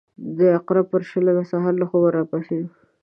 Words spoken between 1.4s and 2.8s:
سهار له خوبه راپاڅېدو.